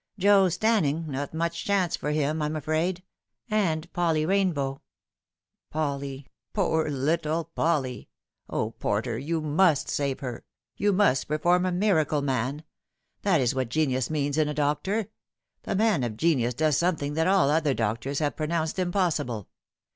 "Joe 0.17 0.49
Stanning 0.49 1.11
not 1.11 1.31
much 1.31 1.63
chance 1.63 1.95
for 1.95 2.09
him, 2.09 2.41
I'm 2.41 2.55
afraid 2.55 3.03
and 3.51 3.87
Polly 3.93 4.25
Rainbow."" 4.25 4.81
Polly 5.69 6.25
poor 6.53 6.85
pretty 6.85 6.95
little 6.97 7.43
Polly 7.43 8.09
I 8.49 8.55
O 8.55 8.71
Porter, 8.71 9.19
you 9.19 9.41
must 9.41 9.89
save 9.89 10.21
her! 10.21 10.43
You 10.75 10.91
must 10.91 11.27
perform 11.27 11.67
a 11.67 11.71
miracle, 11.71 12.23
man. 12.23 12.63
That 13.21 13.41
is 13.41 13.53
what 13.53 13.69
genius 13.69 14.09
means 14.09 14.39
in 14.39 14.47
a 14.47 14.55
doctor. 14.55 15.05
The 15.65 15.75
man 15.75 16.03
of 16.03 16.17
genius 16.17 16.55
does 16.55 16.77
something 16.77 17.13
that 17.13 17.27
all 17.27 17.51
other 17.51 17.75
doctors 17.75 18.17
have 18.17 18.35
pronounced 18.35 18.79
impossible. 18.79 19.49